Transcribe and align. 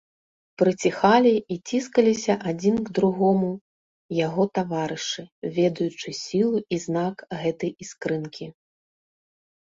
Прыціхалі 0.59 1.31
і 1.55 1.55
ціскаліся 1.69 2.33
адзін 2.51 2.75
к 2.87 2.95
другому 2.97 3.51
яго 4.19 4.43
таварышы, 4.59 5.23
ведаючы 5.57 6.09
сілу 6.21 6.59
і 6.77 6.79
знак 6.87 7.17
гэтай 7.43 7.71
іскрынкі. 7.85 8.49